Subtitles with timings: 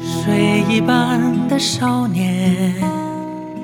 [0.00, 2.74] 水一般的少年。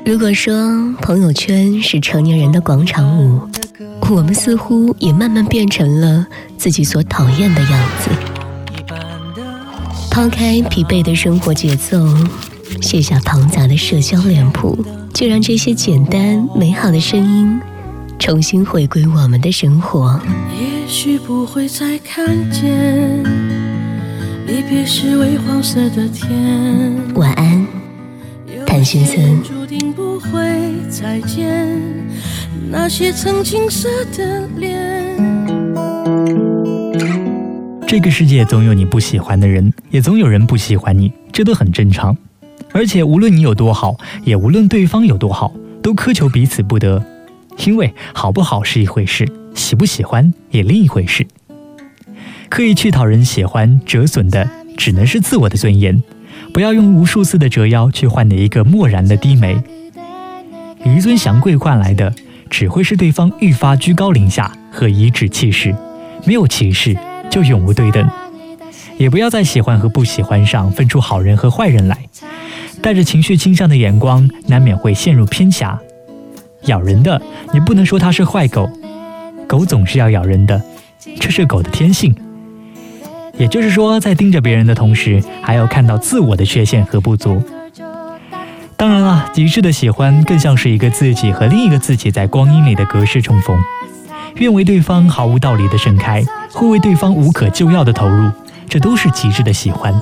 [0.05, 0.53] 如果说
[1.01, 3.41] 朋友圈是成年人的广场舞，
[4.11, 8.11] 我们似乎也慢慢变成了自己所讨厌的样子。
[10.11, 11.97] 抛开疲惫的生活节奏，
[12.83, 14.85] 卸下庞杂的社交脸谱，
[15.15, 17.61] 就让这些简单美好的声音
[18.19, 20.21] 重新回归我们的生活。
[20.59, 23.25] 也许不会再看见
[24.51, 26.93] 离别时微黄色的天。
[27.15, 27.65] 晚安，
[28.67, 29.41] 谭先生。
[29.45, 31.79] 注定不会再见
[32.69, 35.17] 那些曾青涩的脸。
[37.87, 42.17] 这个世界总有你不喜欢的人，也总有人不喜欢你，这都很正常。
[42.73, 47.01] 而且无论你有多好，也无论对方有多好，都苛求彼此不得。
[47.65, 51.25] 因为好不好是一回事，喜不喜欢也另一回事。
[52.51, 54.47] 刻意去讨人喜欢，折损的
[54.77, 56.03] 只能是自我的尊严。
[56.53, 59.57] 不要用无数次的折腰去换得一个漠然的低眉。
[60.85, 62.13] 一尊降贵换来的，
[62.51, 65.75] 只会是对方愈发居高临下和颐指气使，
[66.27, 66.97] 没有歧视。
[67.31, 68.11] 就永无对等，
[68.99, 71.97] 也不要在喜欢和不喜欢上分出好人和坏人来。
[72.83, 75.79] 带着情绪倾向的眼光，难免会陷入偏狭。
[76.65, 77.23] 咬人的，
[77.55, 78.69] 你不能说它是坏狗，
[79.47, 80.61] 狗总是要咬人的，
[81.21, 82.13] 这是狗的天性。
[83.41, 87.43] 也就是说，在盯着别人的同时，还要看到自我的缺陷和不足。
[88.77, 93.59] 当然了，极致的喜欢更像是一个自己和另一个自己在光阴里的隔世重逢。
[94.35, 98.31] 愿为对方毫无道理的盛开，会为对方无可救药的投入，
[98.69, 99.99] 这都是极致的喜欢。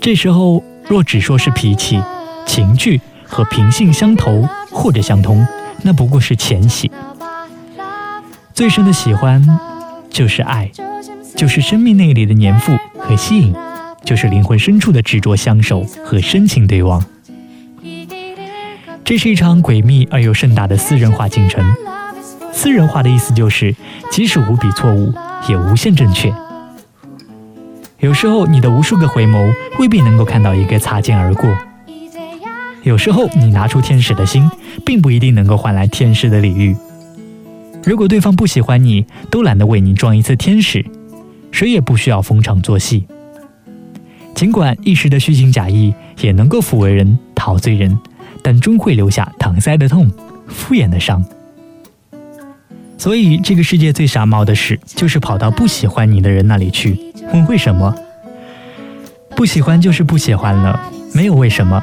[0.00, 2.02] 这时候若只说是脾气、
[2.46, 5.46] 情趣和平性相投或者相通，
[5.82, 6.90] 那不过是浅喜。
[8.54, 9.46] 最深的喜欢
[10.08, 10.70] 就是爱，
[11.38, 13.54] 就是生命内里的粘附和吸引，
[14.04, 17.00] 就是灵魂深处的执着相守和深情对望。
[19.04, 21.64] 这是一场诡秘而又盛大的私人化进程。
[22.52, 23.72] 私人化的意思就是，
[24.10, 25.14] 即使无比错误，
[25.48, 26.34] 也无限正确。
[28.00, 31.48] 有时候，你的无数个回眸未必能够看到一个擦肩而过；
[32.82, 34.50] 有时候，你拿出天使的心，
[34.84, 36.76] 并不一定能够换来天使的礼遇。
[37.84, 40.84] 如果对方不喜欢你，都懒得为你装一次天使，
[41.50, 43.06] 谁也不需要逢场作戏。
[44.34, 47.98] 尽管一时的虚情假意也能够抚慰人、陶醉人，
[48.42, 50.10] 但终会留下搪塞的痛、
[50.46, 51.24] 敷衍的伤。
[52.96, 56.98] 所以，这个世界最傻帽的事，就是跑到不喜欢你的人那里去
[57.32, 57.94] 问为什么。
[59.36, 60.80] 不喜欢就是不喜欢了，
[61.14, 61.82] 没有为什么。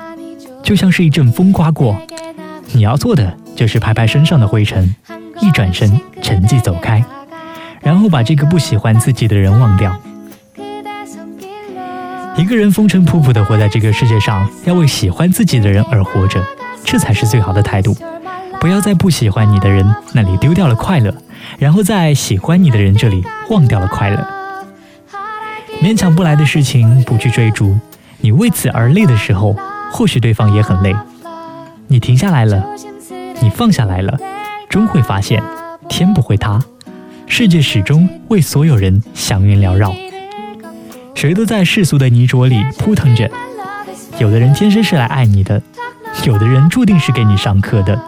[0.62, 1.98] 就像是一阵风刮过，
[2.74, 4.94] 你要做的就是拍拍身上的灰尘，
[5.42, 5.90] 一转身，
[6.22, 7.04] 沉寂走开，
[7.86, 9.96] 然后把这个不喜欢自己的人忘掉。
[12.36, 16.44] 一个人风尘仆仆地活在这个世界上，要为喜欢自己的人而活着，
[16.84, 17.96] 这才是最好的态度。
[18.60, 21.14] 不要在不喜欢你的人那里丢掉了快乐，
[21.60, 24.28] 然后在喜欢你的人这里忘掉了快乐。
[25.80, 27.78] 勉强不来的事情不去追逐，
[28.18, 29.56] 你为此而累的时候，
[29.92, 30.96] 或许对方也很累。
[31.88, 32.66] 你停下来了，
[33.42, 34.18] 你放下来了，
[34.68, 35.44] 终会发现
[35.88, 36.60] 天不会塌，
[37.28, 39.94] 世界始终为所有人祥云缭绕。
[41.14, 43.30] 谁都在世俗的泥浊里扑腾着，
[44.20, 45.62] 有的人天生是来爱你的，
[46.26, 48.00] 有的人注定是给你上课的。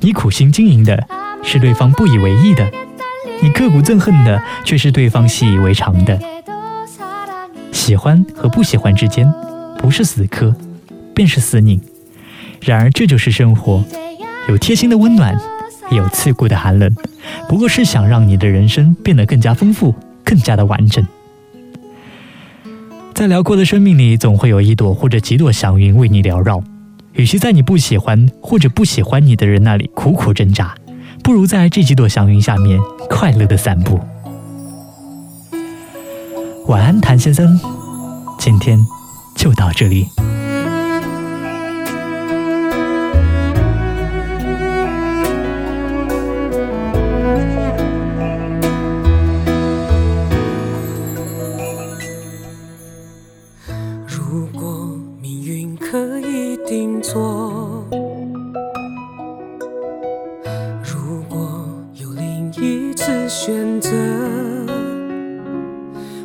[0.00, 1.06] 你苦心经营的
[1.42, 2.68] 是对方不以为意的，
[3.42, 6.18] 你刻骨憎恨的却是对方习以为常的。
[7.72, 9.32] 喜欢和不喜欢之间，
[9.78, 10.54] 不是死磕，
[11.14, 11.80] 便是死拧。
[12.62, 13.84] 然而这就是生活，
[14.48, 15.38] 有贴心的温暖，
[15.90, 16.94] 有刺骨的寒冷。
[17.48, 21.06] 不过是想让你的人生变得更加丰富，更加的完整。
[23.14, 26.62] 在辽阔的生命里，总会有一朵或者几朵祥云为你缭绕。
[27.14, 30.74] 与其在你不喜欢或者不喜欢你的人那里苦苦挣扎，
[31.22, 33.98] 不如在这几朵祥云下面快乐的散步。
[36.66, 37.58] 晚安，谭先生，
[38.38, 38.78] 今天
[39.34, 40.06] 就到这里。
[56.76, 57.86] 定错。
[60.84, 61.64] 如果
[61.94, 63.90] 有另一次选择，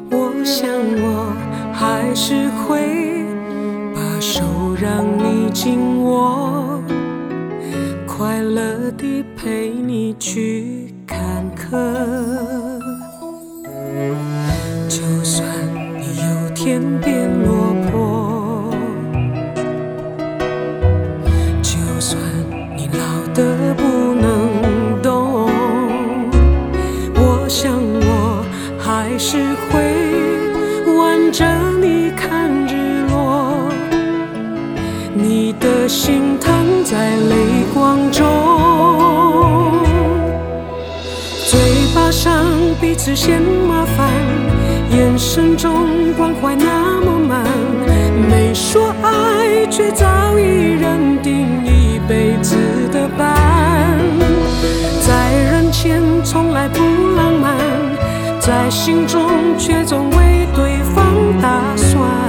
[0.10, 1.34] 我想我
[1.72, 3.24] 还是会
[3.96, 4.44] 把手
[4.76, 6.84] 让你紧握，
[8.06, 11.78] 快乐地陪你去坎坷。
[14.90, 15.48] 就算
[15.98, 17.31] 你有天变
[42.82, 44.10] 彼此嫌麻烦，
[44.90, 47.46] 眼神中关怀那么满，
[48.28, 50.06] 没说爱，却早
[50.40, 52.56] 已认定一辈子
[52.92, 53.38] 的伴。
[55.00, 56.80] 在人前从来不
[57.16, 57.56] 浪漫，
[58.40, 59.22] 在心中
[59.60, 61.06] 却总为对方
[61.40, 62.21] 打算。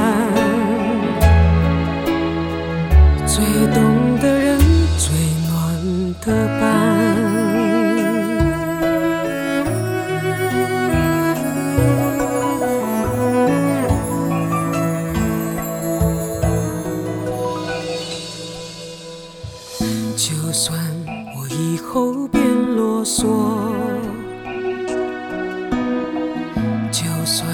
[27.23, 27.47] 就算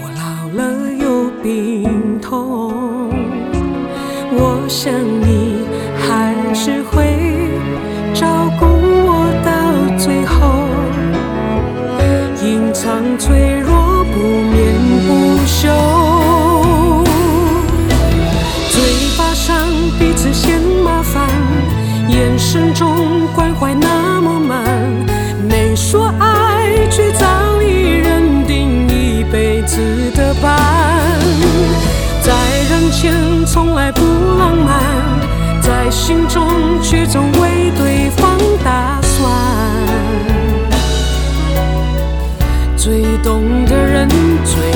[0.00, 3.10] 我老了有病痛。
[4.32, 5.66] 我想你
[6.00, 7.12] 还是会
[8.14, 8.26] 照
[8.58, 9.52] 顾我到
[9.98, 10.64] 最后，
[12.42, 14.18] 隐藏脆弱不
[14.50, 15.68] 眠不休，
[18.70, 18.80] 嘴
[19.18, 19.68] 巴上
[19.98, 21.28] 彼此嫌麻烦，
[22.08, 23.86] 眼神中关怀那
[33.52, 34.00] 从来不
[34.38, 34.80] 浪漫，
[35.60, 36.48] 在心中
[36.80, 39.30] 却总为对方打算。
[42.78, 44.08] 最懂的人，
[44.42, 44.71] 最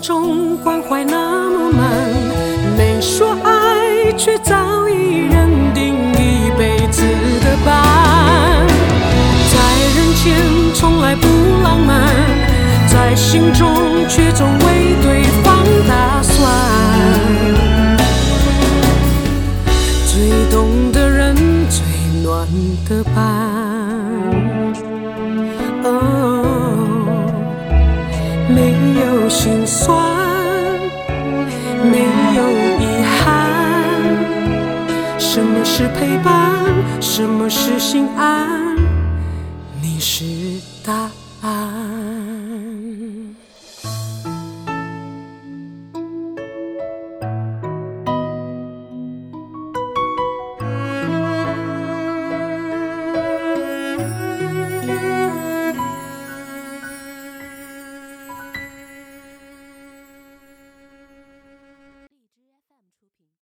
[0.00, 1.90] 中关怀那么满，
[2.76, 7.02] 没说爱，却早已认定一辈子
[7.44, 8.66] 的伴。
[9.52, 9.58] 在
[9.94, 10.34] 人前
[10.74, 11.28] 从来不
[11.62, 12.06] 浪漫，
[12.88, 13.68] 在心中
[14.08, 15.54] 却总为对方
[15.86, 16.09] 打
[35.60, 36.64] 么是陪伴？
[37.02, 38.59] 什么是心安？